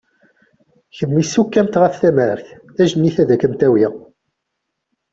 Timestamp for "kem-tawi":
3.41-3.87